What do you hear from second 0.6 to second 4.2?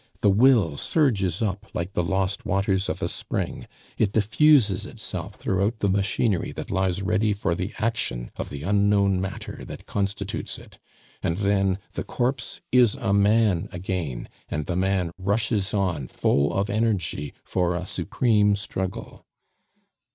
surges up like the lost waters of a spring; it